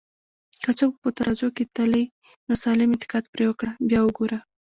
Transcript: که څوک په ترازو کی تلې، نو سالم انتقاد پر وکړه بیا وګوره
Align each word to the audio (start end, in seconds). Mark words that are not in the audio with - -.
که 0.63 0.71
څوک 0.79 0.93
په 1.03 1.09
ترازو 1.17 1.47
کی 1.57 1.63
تلې، 1.75 2.03
نو 2.47 2.53
سالم 2.63 2.89
انتقاد 2.95 3.25
پر 3.31 3.41
وکړه 3.47 3.71
بیا 3.89 3.99
وګوره 4.03 4.39